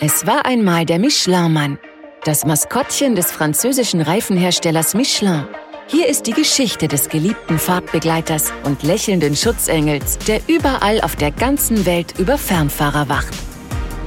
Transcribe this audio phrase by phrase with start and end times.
[0.00, 1.78] Es war einmal der Michelin-Mann,
[2.24, 5.46] das Maskottchen des französischen Reifenherstellers Michelin.
[5.86, 11.86] Hier ist die Geschichte des geliebten Fahrtbegleiters und lächelnden Schutzengels, der überall auf der ganzen
[11.86, 13.34] Welt über Fernfahrer wacht.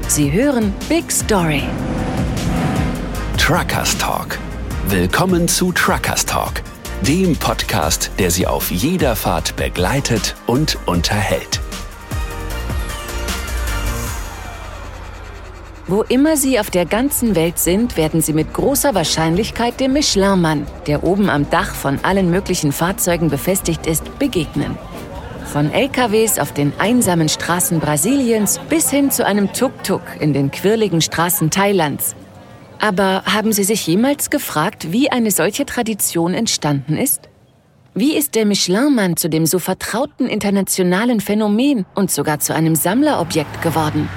[0.10, 1.64] Sie hören Big Story.
[3.38, 4.38] Truckers Talk.
[4.90, 6.64] Willkommen zu Truckers Talk,
[7.02, 11.62] dem Podcast, der Sie auf jeder Fahrt begleitet und unterhält.
[15.90, 20.68] Wo immer Sie auf der ganzen Welt sind, werden Sie mit großer Wahrscheinlichkeit dem Michelin-Mann,
[20.86, 24.78] der oben am Dach von allen möglichen Fahrzeugen befestigt ist, begegnen.
[25.46, 31.00] Von LKWs auf den einsamen Straßen Brasiliens bis hin zu einem Tuk-Tuk in den quirligen
[31.00, 32.18] Straßen Thailands.
[32.80, 37.30] Aber haben Sie sich jemals gefragt, wie eine solche Tradition entstanden ist?
[37.94, 43.62] Wie ist der Michelin-Mann zu dem so vertrauten internationalen Phänomen und sogar zu einem Sammlerobjekt
[43.62, 44.10] geworden?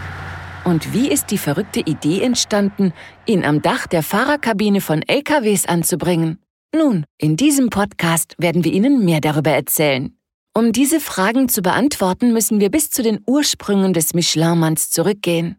[0.71, 2.93] Und wie ist die verrückte Idee entstanden,
[3.27, 6.39] ihn am Dach der Fahrerkabine von LKWs anzubringen?
[6.73, 10.17] Nun, in diesem Podcast werden wir Ihnen mehr darüber erzählen.
[10.55, 15.57] Um diese Fragen zu beantworten, müssen wir bis zu den Ursprüngen des Michelin-Manns zurückgehen.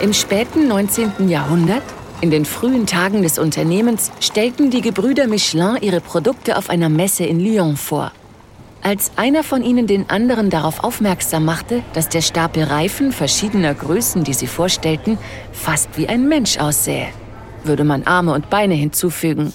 [0.00, 1.28] Im späten 19.
[1.28, 1.82] Jahrhundert,
[2.22, 7.24] in den frühen Tagen des Unternehmens, stellten die Gebrüder Michelin ihre Produkte auf einer Messe
[7.24, 8.12] in Lyon vor.
[8.84, 14.24] Als einer von ihnen den anderen darauf aufmerksam machte, dass der Stapel Reifen verschiedener Größen,
[14.24, 15.16] die sie vorstellten,
[15.52, 17.08] fast wie ein Mensch aussähe,
[17.64, 19.54] würde man Arme und Beine hinzufügen.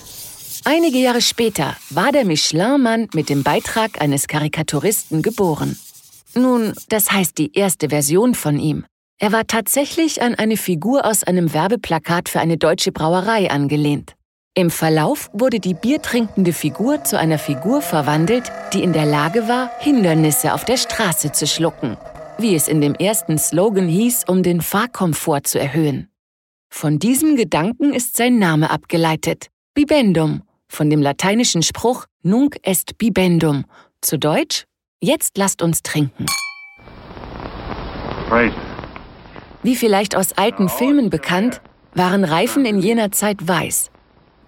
[0.65, 5.77] Einige Jahre später war der Michelin-Mann mit dem Beitrag eines Karikaturisten geboren.
[6.33, 8.83] Nun, das heißt die erste Version von ihm.
[9.19, 14.15] Er war tatsächlich an eine Figur aus einem Werbeplakat für eine deutsche Brauerei angelehnt.
[14.59, 19.71] Im Verlauf wurde die biertrinkende Figur zu einer Figur verwandelt, die in der Lage war,
[19.79, 21.95] Hindernisse auf der Straße zu schlucken,
[22.39, 26.09] wie es in dem ersten Slogan hieß, um den Fahrkomfort zu erhöhen.
[26.69, 33.63] Von diesem Gedanken ist sein Name abgeleitet, Bibendum, von dem lateinischen Spruch Nunc est bibendum,
[34.01, 34.65] zu Deutsch,
[34.99, 36.25] jetzt lasst uns trinken.
[39.63, 41.61] Wie vielleicht aus alten Filmen bekannt,
[41.95, 43.89] waren Reifen in jener Zeit weiß.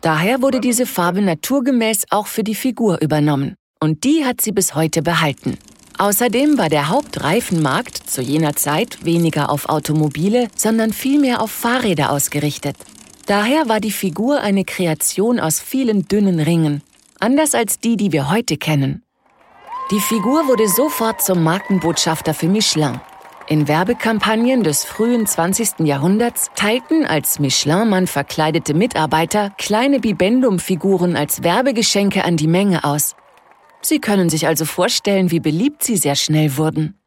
[0.02, 3.56] Daher wurde diese Farbe naturgemäß auch für die Figur übernommen.
[3.80, 5.58] Und die hat sie bis heute behalten.
[6.00, 12.76] Außerdem war der Hauptreifenmarkt zu jener Zeit weniger auf Automobile, sondern vielmehr auf Fahrräder ausgerichtet.
[13.28, 16.82] Daher war die Figur eine Kreation aus vielen dünnen Ringen,
[17.20, 19.04] anders als die, die wir heute kennen.
[19.92, 23.00] Die Figur wurde sofort zum Markenbotschafter für Michelin
[23.52, 25.82] in Werbekampagnen des frühen 20.
[25.82, 33.14] Jahrhunderts teilten als Michelin-Mann verkleidete Mitarbeiter kleine Bibendum-Figuren als Werbegeschenke an die Menge aus.
[33.82, 36.98] Sie können sich also vorstellen, wie beliebt sie sehr schnell wurden.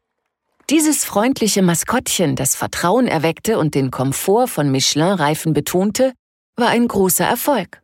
[0.69, 6.13] Dieses freundliche Maskottchen, das Vertrauen erweckte und den Komfort von Michelin-Reifen betonte,
[6.57, 7.81] war ein großer Erfolg.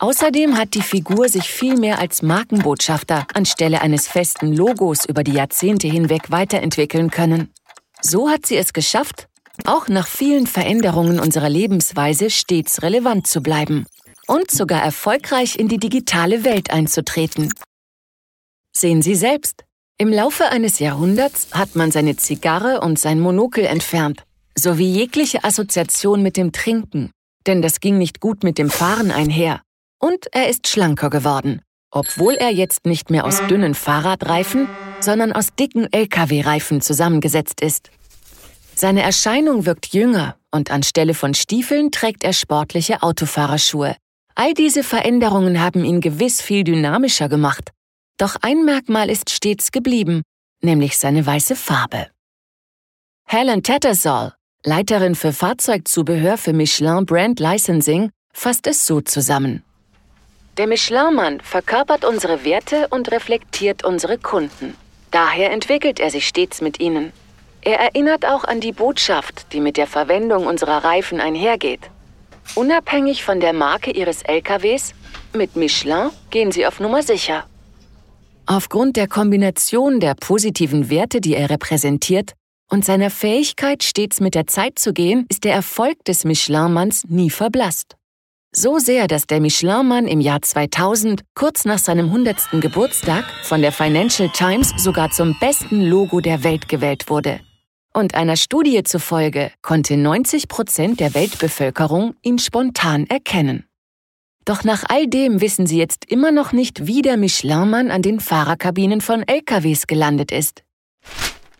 [0.00, 5.88] Außerdem hat die Figur sich vielmehr als Markenbotschafter anstelle eines festen Logos über die Jahrzehnte
[5.88, 7.52] hinweg weiterentwickeln können.
[8.00, 9.28] So hat sie es geschafft,
[9.64, 13.86] auch nach vielen Veränderungen unserer Lebensweise stets relevant zu bleiben
[14.28, 17.52] und sogar erfolgreich in die digitale Welt einzutreten.
[18.72, 19.64] Sehen Sie selbst,
[19.96, 24.22] im Laufe eines Jahrhunderts hat man seine Zigarre und sein Monokel entfernt,
[24.56, 27.10] sowie jegliche Assoziation mit dem Trinken,
[27.48, 29.62] denn das ging nicht gut mit dem Fahren einher.
[29.98, 34.68] Und er ist schlanker geworden, obwohl er jetzt nicht mehr aus dünnen Fahrradreifen,
[35.00, 37.90] sondern aus dicken Lkw-Reifen zusammengesetzt ist.
[38.74, 43.96] Seine Erscheinung wirkt jünger und anstelle von Stiefeln trägt er sportliche Autofahrerschuhe.
[44.36, 47.72] All diese Veränderungen haben ihn gewiss viel dynamischer gemacht.
[48.18, 50.22] Doch ein Merkmal ist stets geblieben,
[50.62, 52.06] nämlich seine weiße Farbe.
[53.24, 54.34] Helen Tattersall,
[54.68, 59.64] Leiterin für Fahrzeugzubehör für Michelin Brand Licensing, fasst es so zusammen.
[60.58, 64.74] Der Michelin-Mann verkörpert unsere Werte und reflektiert unsere Kunden.
[65.10, 67.14] Daher entwickelt er sich stets mit ihnen.
[67.62, 71.88] Er erinnert auch an die Botschaft, die mit der Verwendung unserer Reifen einhergeht.
[72.54, 74.92] Unabhängig von der Marke ihres LKWs,
[75.32, 77.46] mit Michelin gehen sie auf Nummer sicher.
[78.44, 82.34] Aufgrund der Kombination der positiven Werte, die er repräsentiert,
[82.68, 87.30] und seiner Fähigkeit, stets mit der Zeit zu gehen, ist der Erfolg des Michelin-Manns nie
[87.30, 87.96] verblasst.
[88.52, 92.60] So sehr, dass der Michelin-Mann im Jahr 2000, kurz nach seinem 100.
[92.60, 97.40] Geburtstag, von der Financial Times sogar zum besten Logo der Welt gewählt wurde.
[97.92, 103.64] Und einer Studie zufolge konnte 90 Prozent der Weltbevölkerung ihn spontan erkennen.
[104.44, 108.18] Doch nach all dem wissen sie jetzt immer noch nicht, wie der Michelin-Mann an den
[108.18, 110.62] Fahrerkabinen von LKWs gelandet ist.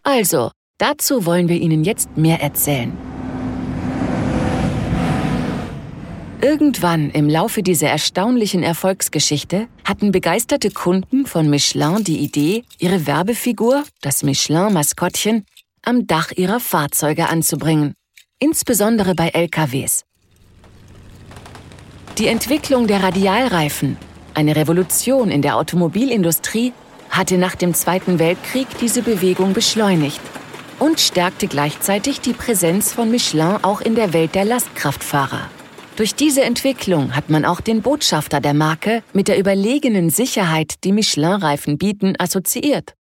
[0.03, 2.97] Also, Dazu wollen wir Ihnen jetzt mehr erzählen.
[6.41, 13.83] Irgendwann im Laufe dieser erstaunlichen Erfolgsgeschichte hatten begeisterte Kunden von Michelin die Idee, ihre Werbefigur,
[14.03, 15.45] das Michelin-Maskottchen,
[15.83, 17.95] am Dach ihrer Fahrzeuge anzubringen,
[18.39, 20.05] insbesondere bei LKWs.
[22.19, 23.97] Die Entwicklung der Radialreifen,
[24.33, 26.73] eine Revolution in der Automobilindustrie,
[27.11, 30.21] hatte nach dem Zweiten Weltkrieg diese Bewegung beschleunigt
[30.79, 35.51] und stärkte gleichzeitig die Präsenz von Michelin auch in der Welt der Lastkraftfahrer.
[35.97, 40.93] Durch diese Entwicklung hat man auch den Botschafter der Marke mit der überlegenen Sicherheit, die
[40.93, 42.95] Michelin-Reifen bieten, assoziiert.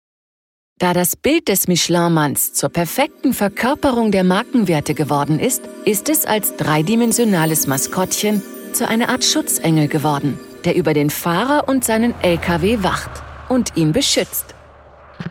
[0.77, 6.55] Da das Bild des Michelin-Manns zur perfekten Verkörperung der Markenwerte geworden ist, ist es als
[6.55, 8.41] dreidimensionales Maskottchen
[8.71, 13.11] zu einer Art Schutzengel geworden, der über den Fahrer und seinen LKW wacht
[13.49, 14.54] und ihn beschützt.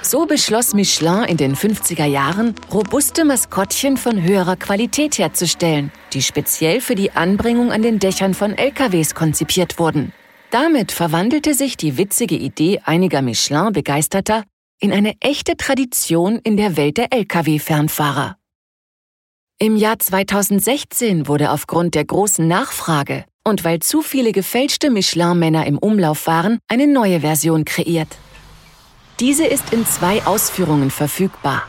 [0.03, 6.81] So beschloss Michelin in den 50er Jahren, robuste Maskottchen von höherer Qualität herzustellen, die speziell
[6.81, 10.13] für die Anbringung an den Dächern von LKWs konzipiert wurden.
[10.51, 14.45] Damit verwandelte sich die witzige Idee einiger Michelin-Begeisterter
[14.81, 18.37] in eine echte Tradition in der Welt der Lkw-Fernfahrer.
[19.59, 25.79] Im Jahr 2016 wurde aufgrund der großen Nachfrage und weil zu viele gefälschte Michelin-Männer im
[25.79, 28.09] Umlauf waren, eine neue Version kreiert.
[29.21, 31.63] Diese ist in zwei Ausführungen verfügbar.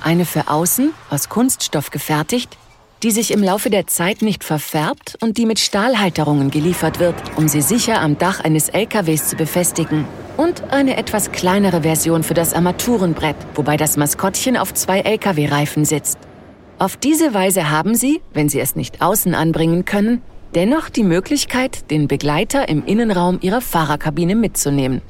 [0.00, 2.56] Eine für außen, aus Kunststoff gefertigt,
[3.02, 7.46] die sich im Laufe der Zeit nicht verfärbt und die mit Stahlhalterungen geliefert wird, um
[7.46, 10.06] sie sicher am Dach eines LKWs zu befestigen.
[10.38, 16.16] Und eine etwas kleinere Version für das Armaturenbrett, wobei das Maskottchen auf zwei LKW-Reifen sitzt.
[16.78, 20.22] Auf diese Weise haben Sie, wenn Sie es nicht außen anbringen können,
[20.54, 25.02] dennoch die Möglichkeit, den Begleiter im Innenraum Ihrer Fahrerkabine mitzunehmen.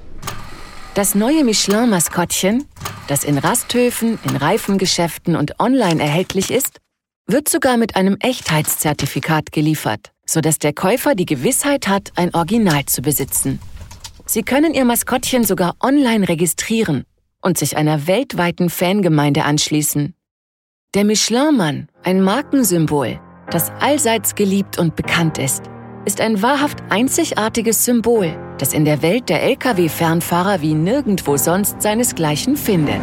[0.95, 2.67] Das neue Michelin-Maskottchen,
[3.09, 6.81] das in Rasthöfen, in Reifengeschäften und online erhältlich ist,
[7.27, 13.01] wird sogar mit einem Echtheitszertifikat geliefert, sodass der Käufer die Gewissheit hat, ein Original zu
[13.01, 13.59] besitzen.
[14.27, 17.05] Sie können Ihr Maskottchen sogar online registrieren
[17.41, 20.15] und sich einer weltweiten Fangemeinde anschließen.
[20.95, 23.19] Der Michelin-Mann, ein Markensymbol,
[23.51, 25.63] das allseits geliebt und bekannt ist,
[26.05, 32.57] ist ein wahrhaft einzigartiges Symbol, das in der Welt der Lkw-Fernfahrer wie nirgendwo sonst seinesgleichen
[32.57, 33.01] findet.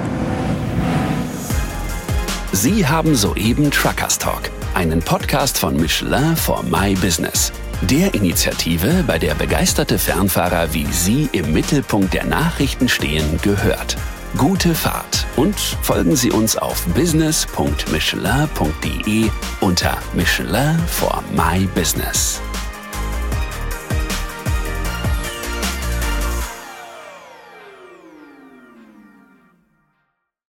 [2.54, 7.52] Sie haben soeben Truckers Talk, einen Podcast von Michelin for My Business.
[7.82, 13.98] Der Initiative, bei der begeisterte Fernfahrer wie Sie im Mittelpunkt der Nachrichten stehen, gehört.
[14.38, 19.30] Gute Fahrt und folgen Sie uns auf business.michelin.de
[19.60, 22.40] unter Michelin for My Business.